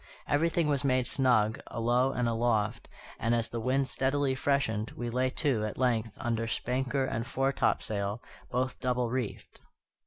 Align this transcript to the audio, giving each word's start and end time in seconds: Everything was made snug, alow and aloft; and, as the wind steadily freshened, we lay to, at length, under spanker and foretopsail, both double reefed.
Everything 0.27 0.67
was 0.67 0.83
made 0.83 1.05
snug, 1.05 1.59
alow 1.69 2.11
and 2.11 2.27
aloft; 2.27 2.87
and, 3.19 3.35
as 3.35 3.49
the 3.49 3.59
wind 3.59 3.87
steadily 3.87 4.33
freshened, 4.33 4.89
we 4.97 5.11
lay 5.11 5.29
to, 5.29 5.63
at 5.63 5.77
length, 5.77 6.17
under 6.17 6.47
spanker 6.47 7.05
and 7.05 7.27
foretopsail, 7.27 8.19
both 8.49 8.79
double 8.79 9.11
reefed. 9.11 9.61